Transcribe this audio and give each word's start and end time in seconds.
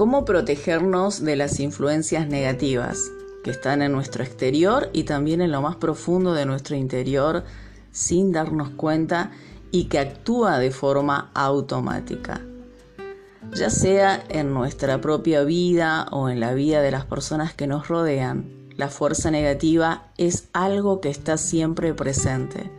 ¿Cómo 0.00 0.24
protegernos 0.24 1.22
de 1.22 1.36
las 1.36 1.60
influencias 1.60 2.26
negativas 2.26 3.12
que 3.44 3.50
están 3.50 3.82
en 3.82 3.92
nuestro 3.92 4.24
exterior 4.24 4.88
y 4.94 5.02
también 5.02 5.42
en 5.42 5.52
lo 5.52 5.60
más 5.60 5.76
profundo 5.76 6.32
de 6.32 6.46
nuestro 6.46 6.74
interior 6.74 7.44
sin 7.92 8.32
darnos 8.32 8.70
cuenta 8.70 9.30
y 9.70 9.88
que 9.90 9.98
actúa 9.98 10.58
de 10.58 10.70
forma 10.70 11.30
automática? 11.34 12.40
Ya 13.52 13.68
sea 13.68 14.24
en 14.30 14.54
nuestra 14.54 15.02
propia 15.02 15.44
vida 15.44 16.06
o 16.12 16.30
en 16.30 16.40
la 16.40 16.54
vida 16.54 16.80
de 16.80 16.92
las 16.92 17.04
personas 17.04 17.52
que 17.52 17.66
nos 17.66 17.88
rodean, 17.88 18.70
la 18.78 18.88
fuerza 18.88 19.30
negativa 19.30 20.06
es 20.16 20.48
algo 20.54 21.02
que 21.02 21.10
está 21.10 21.36
siempre 21.36 21.92
presente. 21.92 22.70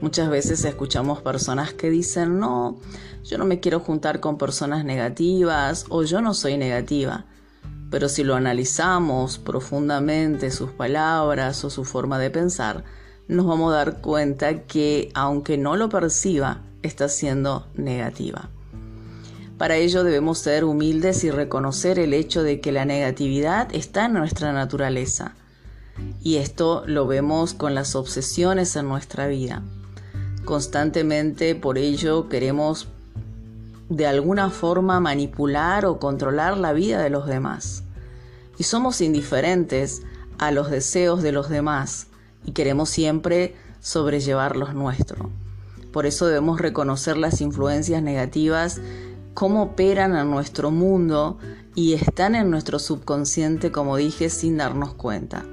Muchas 0.00 0.28
veces 0.28 0.64
escuchamos 0.64 1.22
personas 1.22 1.72
que 1.72 1.88
dicen, 1.88 2.38
no, 2.38 2.78
yo 3.22 3.38
no 3.38 3.46
me 3.46 3.60
quiero 3.60 3.80
juntar 3.80 4.20
con 4.20 4.36
personas 4.36 4.84
negativas 4.84 5.86
o 5.88 6.02
yo 6.02 6.20
no 6.20 6.34
soy 6.34 6.58
negativa. 6.58 7.24
Pero 7.90 8.08
si 8.08 8.24
lo 8.24 8.34
analizamos 8.34 9.38
profundamente, 9.38 10.50
sus 10.50 10.72
palabras 10.72 11.64
o 11.64 11.70
su 11.70 11.84
forma 11.84 12.18
de 12.18 12.30
pensar, 12.30 12.84
nos 13.28 13.46
vamos 13.46 13.72
a 13.72 13.76
dar 13.76 14.00
cuenta 14.00 14.64
que, 14.64 15.10
aunque 15.14 15.56
no 15.56 15.76
lo 15.76 15.88
perciba, 15.88 16.62
está 16.82 17.08
siendo 17.08 17.66
negativa. 17.74 18.50
Para 19.56 19.76
ello 19.76 20.02
debemos 20.02 20.38
ser 20.38 20.64
humildes 20.64 21.22
y 21.24 21.30
reconocer 21.30 21.98
el 21.98 22.12
hecho 22.12 22.42
de 22.42 22.60
que 22.60 22.72
la 22.72 22.84
negatividad 22.84 23.72
está 23.72 24.06
en 24.06 24.14
nuestra 24.14 24.52
naturaleza. 24.52 25.36
Y 26.20 26.36
esto 26.36 26.82
lo 26.86 27.06
vemos 27.06 27.54
con 27.54 27.74
las 27.74 27.94
obsesiones 27.94 28.74
en 28.74 28.88
nuestra 28.88 29.28
vida. 29.28 29.62
Constantemente 30.44 31.54
por 31.54 31.78
ello 31.78 32.28
queremos 32.28 32.88
de 33.88 34.06
alguna 34.06 34.50
forma 34.50 35.00
manipular 35.00 35.86
o 35.86 35.98
controlar 35.98 36.58
la 36.58 36.72
vida 36.72 37.02
de 37.02 37.10
los 37.10 37.26
demás. 37.26 37.82
Y 38.58 38.64
somos 38.64 39.00
indiferentes 39.00 40.02
a 40.38 40.50
los 40.50 40.70
deseos 40.70 41.22
de 41.22 41.32
los 41.32 41.48
demás 41.48 42.08
y 42.44 42.52
queremos 42.52 42.90
siempre 42.90 43.54
sobrellevar 43.80 44.56
los 44.56 44.74
nuestros. 44.74 45.28
Por 45.92 46.06
eso 46.06 46.26
debemos 46.26 46.60
reconocer 46.60 47.16
las 47.16 47.40
influencias 47.40 48.02
negativas, 48.02 48.80
cómo 49.32 49.62
operan 49.62 50.16
en 50.16 50.30
nuestro 50.30 50.70
mundo 50.70 51.38
y 51.74 51.94
están 51.94 52.34
en 52.34 52.50
nuestro 52.50 52.78
subconsciente, 52.78 53.72
como 53.72 53.96
dije, 53.96 54.28
sin 54.28 54.56
darnos 54.56 54.94
cuenta. 54.94 55.44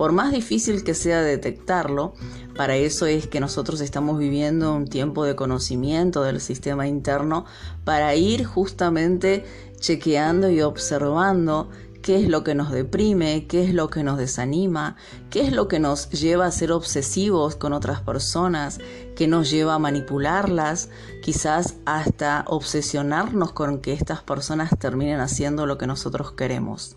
Por 0.00 0.12
más 0.12 0.32
difícil 0.32 0.82
que 0.82 0.94
sea 0.94 1.20
detectarlo, 1.20 2.14
para 2.56 2.74
eso 2.74 3.04
es 3.04 3.26
que 3.26 3.38
nosotros 3.38 3.82
estamos 3.82 4.18
viviendo 4.18 4.74
un 4.74 4.88
tiempo 4.88 5.26
de 5.26 5.36
conocimiento 5.36 6.22
del 6.22 6.40
sistema 6.40 6.88
interno 6.88 7.44
para 7.84 8.14
ir 8.14 8.46
justamente 8.46 9.44
chequeando 9.78 10.48
y 10.48 10.62
observando 10.62 11.68
qué 12.00 12.18
es 12.18 12.30
lo 12.30 12.44
que 12.44 12.54
nos 12.54 12.70
deprime, 12.72 13.46
qué 13.46 13.62
es 13.62 13.74
lo 13.74 13.90
que 13.90 14.02
nos 14.02 14.16
desanima, 14.16 14.96
qué 15.28 15.42
es 15.42 15.52
lo 15.52 15.68
que 15.68 15.80
nos 15.80 16.08
lleva 16.08 16.46
a 16.46 16.50
ser 16.50 16.72
obsesivos 16.72 17.56
con 17.56 17.74
otras 17.74 18.00
personas, 18.00 18.78
qué 19.14 19.28
nos 19.28 19.50
lleva 19.50 19.74
a 19.74 19.78
manipularlas, 19.78 20.88
quizás 21.22 21.74
hasta 21.84 22.46
obsesionarnos 22.46 23.52
con 23.52 23.82
que 23.82 23.92
estas 23.92 24.22
personas 24.22 24.70
terminen 24.78 25.20
haciendo 25.20 25.66
lo 25.66 25.76
que 25.76 25.86
nosotros 25.86 26.32
queremos. 26.32 26.96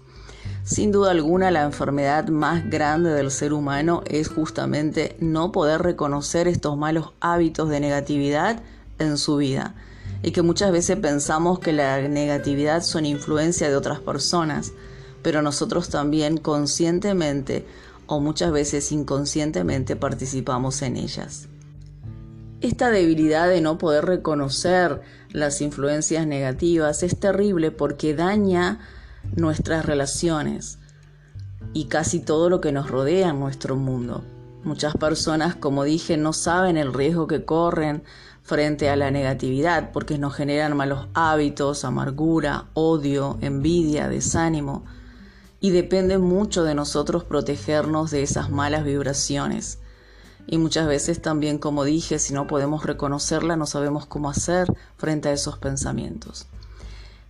Sin 0.63 0.93
duda 0.93 1.11
alguna, 1.11 1.51
la 1.51 1.63
enfermedad 1.63 2.29
más 2.29 2.69
grande 2.69 3.09
del 3.09 3.31
ser 3.31 3.51
humano 3.51 4.01
es 4.05 4.29
justamente 4.29 5.17
no 5.19 5.51
poder 5.51 5.81
reconocer 5.81 6.47
estos 6.47 6.77
malos 6.77 7.11
hábitos 7.19 7.69
de 7.69 7.81
negatividad 7.81 8.61
en 8.97 9.17
su 9.17 9.35
vida 9.35 9.75
y 10.21 10.31
que 10.31 10.41
muchas 10.41 10.71
veces 10.71 10.97
pensamos 10.97 11.59
que 11.59 11.73
la 11.73 12.07
negatividad 12.07 12.81
son 12.81 13.05
influencia 13.05 13.67
de 13.67 13.75
otras 13.75 13.99
personas, 13.99 14.71
pero 15.21 15.41
nosotros 15.41 15.89
también 15.89 16.37
conscientemente 16.37 17.65
o 18.07 18.21
muchas 18.21 18.53
veces 18.53 18.89
inconscientemente 18.93 19.97
participamos 19.97 20.81
en 20.81 20.95
ellas. 20.95 21.49
Esta 22.61 22.89
debilidad 22.89 23.49
de 23.49 23.59
no 23.59 23.77
poder 23.77 24.05
reconocer 24.05 25.01
las 25.33 25.59
influencias 25.59 26.25
negativas 26.25 27.03
es 27.03 27.19
terrible 27.19 27.71
porque 27.71 28.15
daña 28.15 28.79
nuestras 29.35 29.85
relaciones 29.85 30.79
y 31.73 31.85
casi 31.85 32.19
todo 32.19 32.49
lo 32.49 32.61
que 32.61 32.71
nos 32.71 32.89
rodea 32.89 33.29
en 33.29 33.39
nuestro 33.39 33.75
mundo. 33.75 34.23
Muchas 34.63 34.95
personas, 34.95 35.55
como 35.55 35.83
dije, 35.83 36.17
no 36.17 36.33
saben 36.33 36.77
el 36.77 36.93
riesgo 36.93 37.27
que 37.27 37.45
corren 37.45 38.03
frente 38.43 38.89
a 38.89 38.95
la 38.95 39.11
negatividad 39.11 39.91
porque 39.91 40.17
nos 40.17 40.35
generan 40.35 40.75
malos 40.75 41.07
hábitos, 41.13 41.85
amargura, 41.85 42.65
odio, 42.73 43.37
envidia, 43.41 44.09
desánimo 44.09 44.83
y 45.59 45.71
depende 45.71 46.17
mucho 46.17 46.63
de 46.65 46.75
nosotros 46.75 47.23
protegernos 47.23 48.11
de 48.11 48.21
esas 48.21 48.49
malas 48.49 48.83
vibraciones. 48.83 49.79
Y 50.45 50.57
muchas 50.57 50.87
veces 50.87 51.21
también, 51.21 51.57
como 51.57 51.85
dije, 51.85 52.19
si 52.19 52.33
no 52.33 52.47
podemos 52.47 52.85
reconocerla, 52.85 53.55
no 53.55 53.65
sabemos 53.65 54.05
cómo 54.05 54.29
hacer 54.29 54.67
frente 54.97 55.29
a 55.29 55.31
esos 55.31 55.57
pensamientos. 55.57 56.47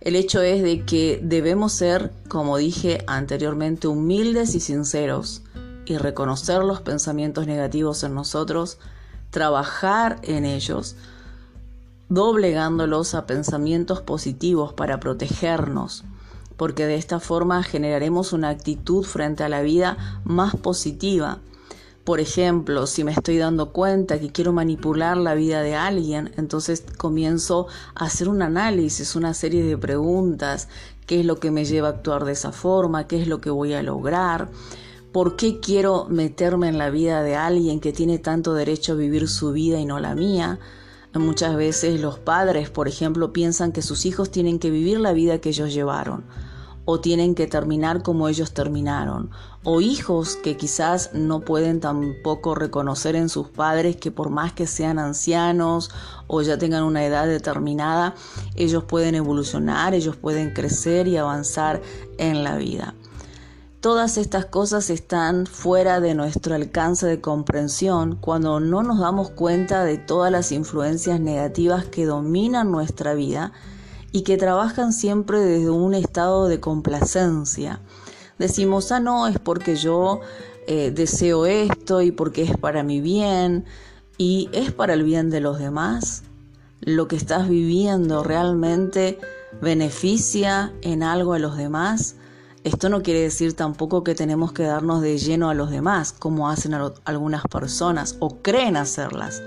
El 0.04 0.16
hecho 0.16 0.42
es 0.42 0.62
de 0.62 0.84
que 0.84 1.18
debemos 1.22 1.72
ser, 1.72 2.12
como 2.28 2.58
dije 2.58 3.02
anteriormente, 3.06 3.88
humildes 3.88 4.54
y 4.54 4.60
sinceros 4.60 5.40
y 5.86 5.96
reconocer 5.96 6.62
los 6.62 6.82
pensamientos 6.82 7.46
negativos 7.46 8.04
en 8.04 8.14
nosotros, 8.14 8.76
trabajar 9.30 10.18
en 10.22 10.44
ellos, 10.44 10.96
doblegándolos 12.10 13.14
a 13.14 13.24
pensamientos 13.24 14.02
positivos 14.02 14.74
para 14.74 15.00
protegernos, 15.00 16.04
porque 16.58 16.84
de 16.84 16.96
esta 16.96 17.18
forma 17.18 17.62
generaremos 17.62 18.34
una 18.34 18.50
actitud 18.50 19.04
frente 19.04 19.42
a 19.42 19.48
la 19.48 19.62
vida 19.62 20.20
más 20.24 20.54
positiva 20.54 21.38
por 22.04 22.20
ejemplo, 22.20 22.86
si 22.86 23.02
me 23.02 23.12
estoy 23.12 23.38
dando 23.38 23.72
cuenta 23.72 24.20
que 24.20 24.30
quiero 24.30 24.52
manipular 24.52 25.16
la 25.16 25.34
vida 25.34 25.62
de 25.62 25.74
alguien, 25.74 26.32
entonces 26.36 26.84
comienzo 26.98 27.66
a 27.94 28.04
hacer 28.04 28.28
un 28.28 28.42
análisis, 28.42 29.16
una 29.16 29.32
serie 29.32 29.64
de 29.64 29.78
preguntas, 29.78 30.68
qué 31.06 31.20
es 31.20 31.26
lo 31.26 31.36
que 31.36 31.50
me 31.50 31.64
lleva 31.64 31.88
a 31.88 31.90
actuar 31.92 32.26
de 32.26 32.32
esa 32.32 32.52
forma, 32.52 33.06
qué 33.06 33.22
es 33.22 33.26
lo 33.26 33.40
que 33.40 33.48
voy 33.48 33.72
a 33.72 33.82
lograr, 33.82 34.50
por 35.12 35.36
qué 35.36 35.60
quiero 35.60 36.06
meterme 36.10 36.68
en 36.68 36.76
la 36.76 36.90
vida 36.90 37.22
de 37.22 37.36
alguien 37.36 37.80
que 37.80 37.94
tiene 37.94 38.18
tanto 38.18 38.52
derecho 38.52 38.92
a 38.92 38.96
vivir 38.96 39.26
su 39.26 39.52
vida 39.52 39.80
y 39.80 39.86
no 39.86 39.98
la 39.98 40.14
mía. 40.14 40.58
Muchas 41.14 41.56
veces 41.56 42.00
los 42.00 42.18
padres, 42.18 42.68
por 42.68 42.86
ejemplo, 42.86 43.32
piensan 43.32 43.72
que 43.72 43.80
sus 43.80 44.04
hijos 44.04 44.30
tienen 44.30 44.58
que 44.58 44.70
vivir 44.70 45.00
la 45.00 45.12
vida 45.12 45.38
que 45.38 45.50
ellos 45.50 45.72
llevaron 45.72 46.24
o 46.84 47.00
tienen 47.00 47.34
que 47.34 47.46
terminar 47.46 48.02
como 48.02 48.28
ellos 48.28 48.52
terminaron, 48.52 49.30
o 49.62 49.80
hijos 49.80 50.36
que 50.36 50.56
quizás 50.56 51.10
no 51.14 51.40
pueden 51.40 51.80
tampoco 51.80 52.54
reconocer 52.54 53.16
en 53.16 53.28
sus 53.28 53.48
padres 53.48 53.96
que 53.96 54.10
por 54.10 54.30
más 54.30 54.52
que 54.52 54.66
sean 54.66 54.98
ancianos 54.98 55.90
o 56.26 56.42
ya 56.42 56.58
tengan 56.58 56.82
una 56.82 57.04
edad 57.04 57.26
determinada, 57.26 58.14
ellos 58.54 58.84
pueden 58.84 59.14
evolucionar, 59.14 59.94
ellos 59.94 60.16
pueden 60.16 60.52
crecer 60.52 61.08
y 61.08 61.16
avanzar 61.16 61.80
en 62.18 62.44
la 62.44 62.56
vida. 62.56 62.94
Todas 63.80 64.16
estas 64.16 64.46
cosas 64.46 64.88
están 64.88 65.44
fuera 65.44 66.00
de 66.00 66.14
nuestro 66.14 66.54
alcance 66.54 67.06
de 67.06 67.20
comprensión 67.20 68.16
cuando 68.16 68.58
no 68.58 68.82
nos 68.82 68.98
damos 68.98 69.28
cuenta 69.28 69.84
de 69.84 69.98
todas 69.98 70.32
las 70.32 70.52
influencias 70.52 71.20
negativas 71.20 71.84
que 71.84 72.06
dominan 72.06 72.70
nuestra 72.70 73.12
vida 73.12 73.52
y 74.14 74.22
que 74.22 74.36
trabajan 74.36 74.92
siempre 74.92 75.40
desde 75.40 75.70
un 75.70 75.92
estado 75.92 76.46
de 76.46 76.60
complacencia. 76.60 77.80
Decimos, 78.38 78.92
ah, 78.92 79.00
no, 79.00 79.26
es 79.26 79.40
porque 79.40 79.74
yo 79.74 80.20
eh, 80.68 80.92
deseo 80.92 81.46
esto 81.46 82.00
y 82.00 82.12
porque 82.12 82.44
es 82.44 82.56
para 82.56 82.84
mi 82.84 83.00
bien 83.00 83.64
y 84.16 84.50
es 84.52 84.70
para 84.70 84.94
el 84.94 85.02
bien 85.02 85.30
de 85.30 85.40
los 85.40 85.58
demás. 85.58 86.22
Lo 86.80 87.08
que 87.08 87.16
estás 87.16 87.48
viviendo 87.48 88.22
realmente 88.22 89.18
beneficia 89.60 90.72
en 90.82 91.02
algo 91.02 91.32
a 91.32 91.40
los 91.40 91.56
demás. 91.56 92.14
Esto 92.62 92.88
no 92.90 93.02
quiere 93.02 93.20
decir 93.20 93.54
tampoco 93.54 94.04
que 94.04 94.14
tenemos 94.14 94.52
que 94.52 94.62
darnos 94.62 95.02
de 95.02 95.18
lleno 95.18 95.50
a 95.50 95.54
los 95.54 95.72
demás, 95.72 96.12
como 96.12 96.48
hacen 96.48 96.72
algunas 97.04 97.42
personas 97.48 98.14
o 98.20 98.36
creen 98.42 98.76
hacerlas. 98.76 99.42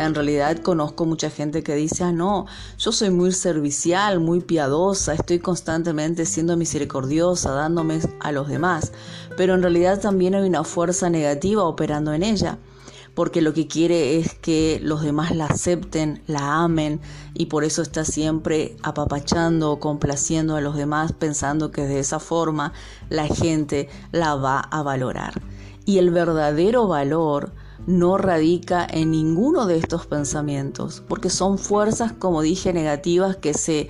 En 0.00 0.14
realidad 0.14 0.56
conozco 0.62 1.04
mucha 1.04 1.28
gente 1.28 1.62
que 1.62 1.74
dice, 1.74 2.04
ah, 2.04 2.12
no, 2.12 2.46
yo 2.78 2.90
soy 2.90 3.10
muy 3.10 3.32
servicial, 3.32 4.18
muy 4.18 4.40
piadosa, 4.40 5.12
estoy 5.12 5.40
constantemente 5.40 6.24
siendo 6.24 6.56
misericordiosa, 6.56 7.52
dándome 7.52 8.00
a 8.18 8.32
los 8.32 8.48
demás, 8.48 8.92
pero 9.36 9.54
en 9.54 9.60
realidad 9.60 10.00
también 10.00 10.34
hay 10.34 10.48
una 10.48 10.64
fuerza 10.64 11.10
negativa 11.10 11.64
operando 11.64 12.14
en 12.14 12.22
ella 12.22 12.58
porque 13.14 13.42
lo 13.42 13.52
que 13.52 13.66
quiere 13.66 14.16
es 14.16 14.34
que 14.34 14.80
los 14.82 15.02
demás 15.02 15.36
la 15.36 15.46
acepten, 15.46 16.22
la 16.26 16.62
amen 16.62 17.02
y 17.34 17.46
por 17.46 17.64
eso 17.64 17.82
está 17.82 18.06
siempre 18.06 18.76
apapachando 18.82 19.72
o 19.72 19.80
complaciendo 19.80 20.56
a 20.56 20.62
los 20.62 20.76
demás 20.76 21.12
pensando 21.12 21.70
que 21.70 21.82
de 21.82 21.98
esa 21.98 22.20
forma 22.20 22.72
la 23.10 23.26
gente 23.26 23.90
la 24.12 24.36
va 24.36 24.60
a 24.60 24.82
valorar. 24.82 25.42
Y 25.84 25.98
el 25.98 26.10
verdadero 26.10 26.86
valor 26.86 27.52
no 27.86 28.18
radica 28.18 28.86
en 28.88 29.10
ninguno 29.10 29.66
de 29.66 29.78
estos 29.78 30.06
pensamientos, 30.06 31.02
porque 31.08 31.30
son 31.30 31.58
fuerzas, 31.58 32.12
como 32.12 32.42
dije, 32.42 32.72
negativas 32.72 33.36
que 33.36 33.54
se 33.54 33.88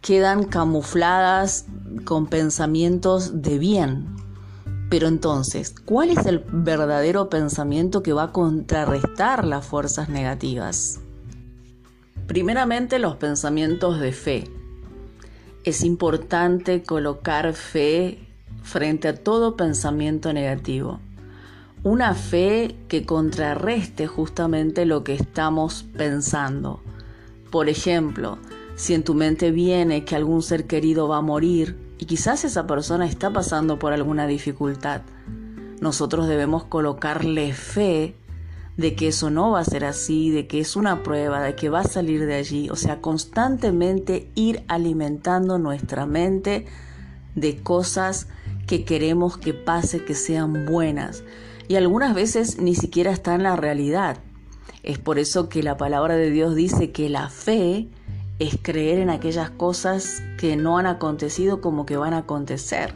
quedan 0.00 0.44
camufladas 0.44 1.66
con 2.04 2.26
pensamientos 2.26 3.42
de 3.42 3.58
bien. 3.58 4.16
Pero 4.88 5.08
entonces, 5.08 5.74
¿cuál 5.84 6.10
es 6.10 6.26
el 6.26 6.44
verdadero 6.52 7.28
pensamiento 7.28 8.02
que 8.02 8.12
va 8.12 8.24
a 8.24 8.32
contrarrestar 8.32 9.44
las 9.44 9.66
fuerzas 9.66 10.08
negativas? 10.08 11.00
Primeramente 12.28 12.98
los 13.00 13.16
pensamientos 13.16 14.00
de 14.00 14.12
fe. 14.12 14.50
Es 15.64 15.82
importante 15.82 16.84
colocar 16.84 17.52
fe 17.52 18.20
frente 18.62 19.08
a 19.08 19.16
todo 19.16 19.56
pensamiento 19.56 20.32
negativo. 20.32 21.00
Una 21.82 22.14
fe 22.14 22.76
que 22.88 23.04
contrarreste 23.04 24.06
justamente 24.06 24.86
lo 24.86 25.04
que 25.04 25.14
estamos 25.14 25.84
pensando. 25.96 26.80
Por 27.50 27.68
ejemplo, 27.68 28.38
si 28.74 28.94
en 28.94 29.04
tu 29.04 29.14
mente 29.14 29.50
viene 29.50 30.04
que 30.04 30.16
algún 30.16 30.42
ser 30.42 30.66
querido 30.66 31.08
va 31.08 31.18
a 31.18 31.22
morir 31.22 31.76
y 31.98 32.06
quizás 32.06 32.44
esa 32.44 32.66
persona 32.66 33.06
está 33.06 33.32
pasando 33.32 33.78
por 33.78 33.92
alguna 33.92 34.26
dificultad, 34.26 35.02
nosotros 35.80 36.26
debemos 36.26 36.64
colocarle 36.64 37.52
fe 37.52 38.16
de 38.76 38.94
que 38.94 39.08
eso 39.08 39.30
no 39.30 39.52
va 39.52 39.60
a 39.60 39.64
ser 39.64 39.84
así, 39.84 40.30
de 40.30 40.46
que 40.46 40.60
es 40.60 40.76
una 40.76 41.02
prueba, 41.02 41.40
de 41.40 41.54
que 41.54 41.70
va 41.70 41.80
a 41.80 41.84
salir 41.84 42.26
de 42.26 42.34
allí. 42.34 42.68
O 42.68 42.76
sea, 42.76 43.00
constantemente 43.00 44.30
ir 44.34 44.64
alimentando 44.68 45.58
nuestra 45.58 46.04
mente 46.04 46.66
de 47.34 47.56
cosas 47.62 48.28
que 48.66 48.84
queremos 48.84 49.38
que 49.38 49.54
pase, 49.54 50.04
que 50.04 50.14
sean 50.14 50.66
buenas. 50.66 51.22
Y 51.68 51.76
algunas 51.76 52.14
veces 52.14 52.58
ni 52.58 52.74
siquiera 52.74 53.10
está 53.10 53.34
en 53.34 53.42
la 53.42 53.56
realidad. 53.56 54.18
Es 54.82 54.98
por 54.98 55.18
eso 55.18 55.48
que 55.48 55.62
la 55.62 55.76
palabra 55.76 56.14
de 56.14 56.30
Dios 56.30 56.54
dice 56.54 56.92
que 56.92 57.08
la 57.08 57.28
fe 57.28 57.88
es 58.38 58.58
creer 58.60 58.98
en 58.98 59.10
aquellas 59.10 59.50
cosas 59.50 60.22
que 60.38 60.56
no 60.56 60.78
han 60.78 60.86
acontecido 60.86 61.60
como 61.60 61.86
que 61.86 61.96
van 61.96 62.14
a 62.14 62.18
acontecer. 62.18 62.94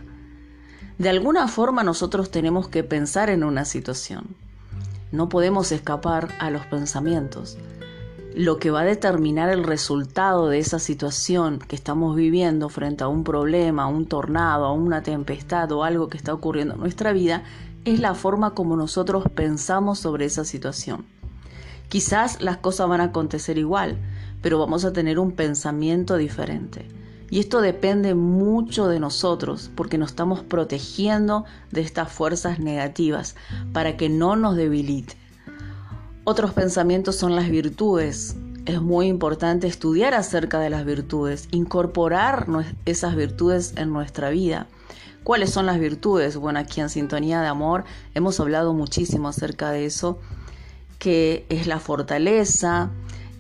De 0.99 1.09
alguna 1.09 1.49
forma 1.49 1.83
nosotros 1.83 2.31
tenemos 2.31 2.69
que 2.69 2.85
pensar 2.85 3.31
en 3.31 3.43
una 3.43 3.65
situación. 3.65 4.37
No 5.13 5.29
podemos 5.29 5.73
escapar 5.73 6.29
a 6.39 6.51
los 6.51 6.67
pensamientos. 6.67 7.59
Lo 8.37 8.59
que 8.59 8.71
va 8.71 8.83
a 8.83 8.85
determinar 8.85 9.49
el 9.49 9.65
resultado 9.65 10.49
de 10.49 10.61
esa 10.61 10.79
situación 10.79 11.59
que 11.59 11.75
estamos 11.75 12.15
viviendo 12.15 12.69
frente 12.69 13.03
a 13.03 13.09
un 13.09 13.25
problema, 13.25 13.85
a 13.85 13.89
un 13.89 14.07
tornado, 14.07 14.67
a 14.67 14.73
una 14.73 15.03
tempestad 15.03 15.73
o 15.73 15.83
algo 15.83 16.09
que 16.09 16.19
está 16.19 16.33
ocurriendo 16.33 16.75
en 16.75 16.81
nuestra 16.81 17.13
vida 17.13 17.43
es 17.85 18.01
la 18.01 18.15
forma 18.15 18.55
como 18.55 18.77
nosotros 18.77 19.25
pensamos 19.35 19.99
sobre 19.99 20.27
esa 20.27 20.45
situación. 20.45 21.07
Quizás 21.89 22.41
las 22.41 22.59
cosas 22.59 22.89
van 22.89 23.01
a 23.01 23.05
acontecer 23.05 23.59
igual, 23.59 23.99
pero 24.43 24.59
vamos 24.59 24.85
a 24.85 24.93
tener 24.93 25.19
un 25.19 25.33
pensamiento 25.33 26.17
diferente. 26.17 26.87
Y 27.31 27.39
esto 27.39 27.61
depende 27.61 28.15
mucho 28.15 28.89
de 28.89 29.01
nosotros 29.01 29.71
porque 29.75 29.99
nos 29.99 30.11
estamos 30.11 30.41
protegiendo 30.41 31.45
de 31.71 31.81
estas 31.81 32.11
fuerzas 32.13 32.59
negativas 32.59 33.37
para 33.73 33.97
que 33.97 34.09
no 34.09 34.37
nos 34.37 34.57
debilite. 34.57 35.17
Otros 36.25 36.53
pensamientos 36.53 37.17
son 37.17 37.35
las 37.35 37.49
virtudes. 37.49 38.37
Es 38.71 38.81
muy 38.81 39.09
importante 39.09 39.67
estudiar 39.67 40.15
acerca 40.15 40.61
de 40.61 40.71
las 40.71 40.85
virtudes, 40.85 41.49
incorporar 41.51 42.47
esas 42.85 43.17
virtudes 43.17 43.75
en 43.77 43.93
nuestra 43.93 44.31
vida. 44.31 44.69
¿Cuáles 45.25 45.51
son 45.51 45.67
las 45.67 45.81
virtudes? 45.81 46.37
Bueno, 46.37 46.61
aquí 46.61 46.81
en 46.81 46.89
Sintonía 46.89 47.41
de 47.41 47.49
Amor 47.49 47.83
hemos 48.15 48.39
hablado 48.39 48.73
muchísimo 48.73 49.27
acerca 49.27 49.73
de 49.73 49.87
eso, 49.87 50.21
que 51.01 51.47
es 51.49 51.67
la 51.67 51.81
fortaleza, 51.81 52.93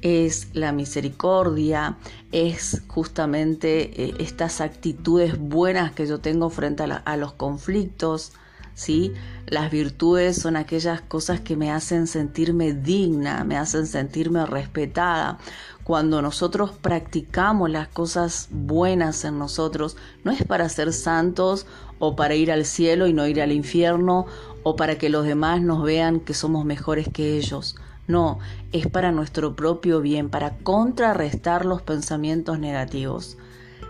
es 0.02 0.48
la 0.52 0.72
misericordia, 0.72 1.96
es 2.32 2.82
justamente 2.88 4.02
eh, 4.02 4.14
estas 4.18 4.60
actitudes 4.60 5.38
buenas 5.38 5.92
que 5.92 6.08
yo 6.08 6.18
tengo 6.18 6.50
frente 6.50 6.82
a, 6.82 7.16
los 7.16 7.34
conflictos, 7.34 8.32
¿sí? 8.75 9.12
Las 9.46 9.70
virtudes 9.70 10.37
son 10.37 10.56
aquellas 10.56 11.00
cosas 11.00 11.40
que 11.40 11.56
me 11.56 11.70
hacen 11.70 12.06
sentirme 12.06 12.72
digna, 12.72 13.44
me 13.44 13.56
hacen 13.56 13.87
sentirme 13.87 14.46
respetada. 14.46 15.38
Cuando 15.84 16.22
nosotros 16.22 16.72
practicamos 16.72 17.70
las 17.70 17.88
cosas 17.88 18.49
buenas 18.50 19.25
en 19.25 19.38
nosotros, 19.38 19.96
no 20.25 20.31
es 20.31 20.44
para 20.44 20.69
ser 20.69 20.93
santos 20.93 21.67
o 21.99 22.17
para 22.17 22.34
ir 22.34 22.52
al 22.52 22.64
cielo 22.64 23.06
y 23.06 23.12
no 23.12 23.26
ir 23.26 23.40
al 23.43 23.52
infierno 23.52 24.26
o 24.62 24.76
para 24.76 24.99
que 24.99 25.08
los 25.08 25.25
demás 25.25 25.61
nos 25.62 25.82
vean 25.82 26.20
que 26.20 26.34
somos 26.34 26.64
mejores 26.64 27.08
que 27.12 27.37
ellos. 27.37 27.76
No, 28.06 28.38
es 28.73 28.88
para 28.88 29.12
nuestro 29.12 29.55
propio 29.55 30.00
bien, 30.00 30.31
para 30.31 30.56
contrarrestar 30.58 31.64
los 31.64 31.82
pensamientos 31.82 32.58
negativos. 32.58 33.37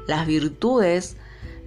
Las 0.06 0.26
virtudes 0.26 1.16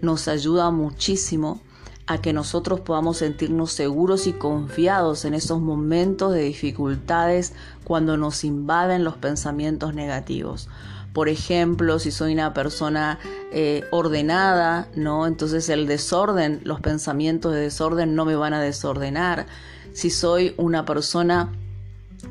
nos 0.01 0.27
ayudan 0.27 0.75
muchísimo 0.75 1.61
a 2.05 2.17
que 2.19 2.33
nosotros 2.33 2.81
podamos 2.81 3.17
sentirnos 3.17 3.71
seguros 3.71 4.27
y 4.27 4.33
confiados 4.33 5.25
en 5.25 5.33
esos 5.33 5.61
momentos 5.61 6.33
de 6.33 6.41
dificultades 6.41 7.53
cuando 7.83 8.17
nos 8.17 8.43
invaden 8.43 9.03
los 9.03 9.15
pensamientos 9.15 9.93
negativos. 9.93 10.69
Por 11.13 11.29
ejemplo, 11.29 11.99
si 11.99 12.11
soy 12.11 12.33
una 12.33 12.53
persona 12.53 13.19
eh, 13.51 13.83
ordenada, 13.91 14.87
¿no? 14.95 15.27
Entonces 15.27 15.69
el 15.69 15.85
desorden, 15.85 16.59
los 16.63 16.81
pensamientos 16.81 17.53
de 17.53 17.61
desorden 17.61 18.15
no 18.15 18.25
me 18.25 18.35
van 18.35 18.53
a 18.53 18.61
desordenar. 18.61 19.45
Si 19.93 20.09
soy 20.09 20.55
una 20.57 20.85
persona 20.85 21.51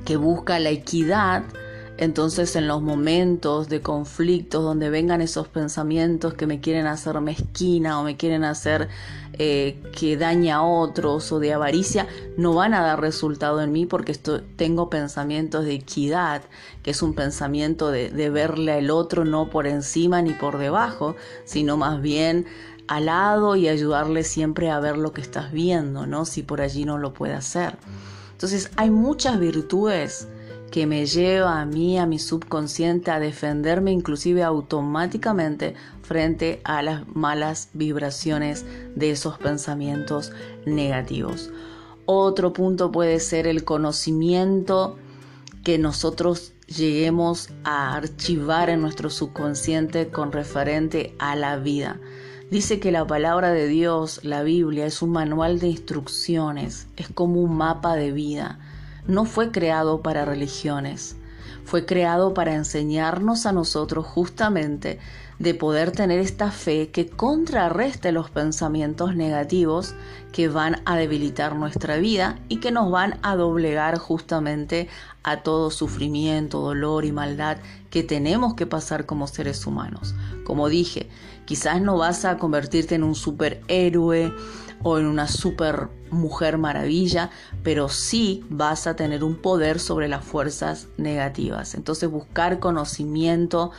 que 0.04 0.16
busca 0.16 0.58
la 0.58 0.70
equidad, 0.70 1.44
entonces 1.98 2.56
en 2.56 2.68
los 2.68 2.82
momentos 2.82 3.68
de 3.68 3.80
conflictos 3.80 4.62
donde 4.62 4.90
vengan 4.90 5.20
esos 5.20 5.48
pensamientos 5.48 6.34
que 6.34 6.46
me 6.46 6.60
quieren 6.60 6.86
hacer 6.86 7.20
mezquina 7.20 8.00
o 8.00 8.04
me 8.04 8.16
quieren 8.16 8.44
hacer 8.44 8.88
eh, 9.34 9.78
que 9.98 10.16
daña 10.16 10.56
a 10.56 10.62
otros 10.62 11.32
o 11.32 11.38
de 11.38 11.52
avaricia, 11.52 12.06
no 12.36 12.54
van 12.54 12.74
a 12.74 12.82
dar 12.82 13.00
resultado 13.00 13.60
en 13.62 13.72
mí 13.72 13.86
porque 13.86 14.14
tengo 14.56 14.90
pensamientos 14.90 15.64
de 15.64 15.74
equidad, 15.74 16.42
que 16.82 16.90
es 16.90 17.02
un 17.02 17.14
pensamiento 17.14 17.90
de, 17.90 18.10
de 18.10 18.30
verle 18.30 18.72
al 18.72 18.90
otro 18.90 19.24
no 19.24 19.48
por 19.48 19.66
encima 19.66 20.22
ni 20.22 20.32
por 20.32 20.58
debajo, 20.58 21.16
sino 21.44 21.76
más 21.76 22.02
bien 22.02 22.46
al 22.88 23.06
lado 23.06 23.56
y 23.56 23.68
ayudarle 23.68 24.24
siempre 24.24 24.70
a 24.70 24.80
ver 24.80 24.98
lo 24.98 25.12
que 25.12 25.20
estás 25.20 25.52
viendo, 25.52 26.06
¿no? 26.06 26.24
Si 26.24 26.42
por 26.42 26.60
allí 26.60 26.84
no 26.84 26.98
lo 26.98 27.14
puede 27.14 27.34
hacer. 27.34 27.76
Entonces 28.32 28.70
hay 28.76 28.90
muchas 28.90 29.38
virtudes 29.38 30.28
que 30.72 30.86
me 30.86 31.04
lleva 31.04 31.60
a 31.60 31.66
mí, 31.66 31.98
a 31.98 32.06
mi 32.06 32.18
subconsciente, 32.18 33.10
a 33.10 33.20
defenderme 33.20 33.92
inclusive 33.92 34.42
automáticamente 34.42 35.74
frente 36.00 36.62
a 36.64 36.82
las 36.82 37.06
malas 37.14 37.68
vibraciones 37.74 38.64
de 38.96 39.10
esos 39.10 39.38
pensamientos 39.38 40.32
negativos. 40.64 41.50
Otro 42.06 42.54
punto 42.54 42.90
puede 42.90 43.20
ser 43.20 43.46
el 43.46 43.64
conocimiento 43.64 44.96
que 45.62 45.76
nosotros 45.76 46.54
lleguemos 46.66 47.50
a 47.64 47.94
archivar 47.94 48.70
en 48.70 48.80
nuestro 48.80 49.10
subconsciente 49.10 50.08
con 50.08 50.32
referente 50.32 51.14
a 51.18 51.36
la 51.36 51.58
vida. 51.58 52.00
Dice 52.50 52.80
que 52.80 52.92
la 52.92 53.06
palabra 53.06 53.52
de 53.52 53.68
Dios, 53.68 54.20
la 54.24 54.42
Biblia, 54.42 54.86
es 54.86 55.02
un 55.02 55.10
manual 55.10 55.58
de 55.58 55.68
instrucciones, 55.68 56.86
es 56.96 57.10
como 57.10 57.42
un 57.42 57.58
mapa 57.58 57.94
de 57.94 58.10
vida. 58.10 58.58
No 59.06 59.24
fue 59.24 59.50
creado 59.50 60.00
para 60.00 60.24
religiones, 60.24 61.16
fue 61.64 61.86
creado 61.86 62.34
para 62.34 62.54
enseñarnos 62.54 63.46
a 63.46 63.52
nosotros 63.52 64.06
justamente 64.06 65.00
de 65.40 65.54
poder 65.54 65.90
tener 65.90 66.20
esta 66.20 66.52
fe 66.52 66.90
que 66.90 67.08
contrarreste 67.08 68.12
los 68.12 68.30
pensamientos 68.30 69.16
negativos 69.16 69.94
que 70.30 70.48
van 70.48 70.82
a 70.84 70.96
debilitar 70.96 71.56
nuestra 71.56 71.96
vida 71.96 72.38
y 72.48 72.58
que 72.58 72.70
nos 72.70 72.92
van 72.92 73.18
a 73.22 73.34
doblegar 73.34 73.98
justamente 73.98 74.88
a 75.24 75.42
todo 75.42 75.70
sufrimiento, 75.70 76.60
dolor 76.60 77.04
y 77.04 77.10
maldad 77.10 77.58
que 77.90 78.04
tenemos 78.04 78.54
que 78.54 78.66
pasar 78.66 79.04
como 79.04 79.26
seres 79.26 79.66
humanos. 79.66 80.14
Como 80.44 80.68
dije, 80.68 81.08
quizás 81.44 81.80
no 81.80 81.98
vas 81.98 82.24
a 82.24 82.38
convertirte 82.38 82.94
en 82.94 83.02
un 83.02 83.16
superhéroe 83.16 84.32
o 84.82 84.98
en 84.98 85.06
una 85.06 85.28
super 85.28 85.88
mujer 86.10 86.58
maravilla, 86.58 87.30
pero 87.62 87.88
sí 87.88 88.44
vas 88.50 88.86
a 88.86 88.96
tener 88.96 89.24
un 89.24 89.36
poder 89.36 89.80
sobre 89.80 90.08
las 90.08 90.24
fuerzas 90.24 90.88
negativas. 90.96 91.74
Entonces 91.74 92.10
buscar 92.10 92.58
conocimiento 92.58 93.70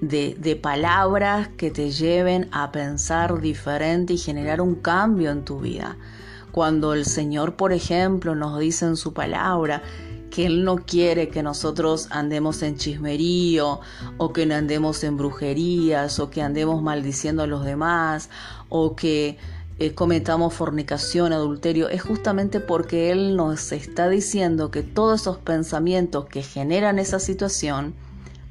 de, 0.00 0.58
palabras 0.60 1.48
que 1.56 1.70
te 1.70 1.90
lleven 1.90 2.48
a 2.52 2.72
pensar 2.72 3.40
diferente 3.40 4.14
y 4.14 4.18
generar 4.18 4.60
un 4.60 4.76
cambio 4.76 5.30
en 5.30 5.44
tu 5.44 5.60
vida. 5.60 5.96
Cuando 6.52 6.94
el 6.94 7.04
Señor, 7.04 7.56
por 7.56 7.72
ejemplo, 7.72 8.34
nos 8.34 8.58
dice 8.58 8.86
en 8.86 8.96
su 8.96 9.12
palabra 9.12 9.82
que 10.30 10.46
Él 10.46 10.64
no 10.64 10.76
quiere 10.76 11.28
que 11.28 11.42
nosotros 11.42 12.08
andemos 12.10 12.62
en 12.62 12.76
chismerío 12.76 13.80
o 14.16 14.32
que 14.32 14.42
andemos 14.52 15.02
en 15.04 15.16
brujerías 15.16 16.18
o 16.18 16.30
que 16.30 16.42
andemos 16.42 16.82
maldiciendo 16.82 17.42
a 17.42 17.46
los 17.46 17.64
demás 17.64 18.30
o 18.68 18.94
que 18.96 19.38
eh, 19.80 19.94
cometamos 19.94 20.52
fornicación, 20.52 21.32
adulterio, 21.32 21.88
es 21.88 22.02
justamente 22.02 22.60
porque 22.60 23.10
Él 23.10 23.34
nos 23.34 23.72
está 23.72 24.10
diciendo 24.10 24.70
que 24.70 24.82
todos 24.82 25.22
esos 25.22 25.38
pensamientos 25.38 26.26
que 26.26 26.42
generan 26.42 26.98
esa 26.98 27.18
situación 27.18 27.94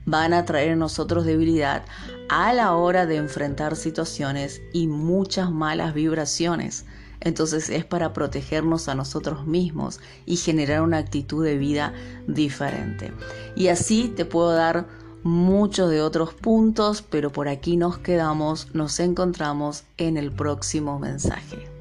van 0.05 0.33
a 0.33 0.43
traer 0.45 0.69
en 0.69 0.79
nosotros 0.79 1.25
debilidad 1.25 1.83
a 2.29 2.51
la 2.53 2.73
hora 2.73 3.05
de 3.05 3.17
enfrentar 3.17 3.75
situaciones 3.75 4.59
y 4.73 4.87
muchas 4.87 5.51
malas 5.51 5.93
vibraciones. 5.93 6.85
Entonces 7.19 7.69
es 7.69 7.85
para 7.85 8.11
protegernos 8.11 8.87
a 8.87 8.95
nosotros 8.95 9.45
mismos 9.45 9.99
y 10.25 10.37
generar 10.37 10.81
una 10.81 10.97
actitud 10.97 11.45
de 11.45 11.59
vida 11.59 11.93
diferente. 12.25 13.13
Y 13.55 13.67
así 13.67 14.11
te 14.15 14.25
puedo 14.25 14.51
dar 14.51 14.87
muchos 15.23 15.89
de 15.89 16.01
otros 16.01 16.33
puntos, 16.33 17.01
pero 17.01 17.31
por 17.31 17.47
aquí 17.47 17.77
nos 17.77 17.97
quedamos, 17.97 18.73
nos 18.73 18.99
encontramos 18.99 19.83
en 19.97 20.17
el 20.17 20.31
próximo 20.31 20.99
mensaje. 20.99 21.78